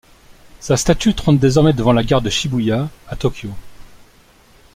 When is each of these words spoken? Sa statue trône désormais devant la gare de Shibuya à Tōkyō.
Sa 0.61 0.77
statue 0.77 1.13
trône 1.13 1.37
désormais 1.37 1.73
devant 1.73 1.93
la 1.93 2.03
gare 2.03 2.23
de 2.23 2.29
Shibuya 2.31 2.89
à 3.07 3.15
Tōkyō. 3.15 3.49